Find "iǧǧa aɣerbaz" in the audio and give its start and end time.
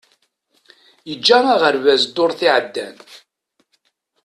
1.11-2.01